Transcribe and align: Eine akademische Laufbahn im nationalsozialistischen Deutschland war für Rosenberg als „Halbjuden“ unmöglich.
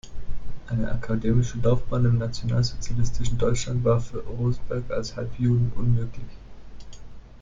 Eine 0.65 0.91
akademische 0.93 1.59
Laufbahn 1.59 2.05
im 2.05 2.17
nationalsozialistischen 2.17 3.37
Deutschland 3.37 3.83
war 3.83 4.01
für 4.01 4.17
Rosenberg 4.21 4.89
als 4.89 5.15
„Halbjuden“ 5.15 5.71
unmöglich. 5.75 6.25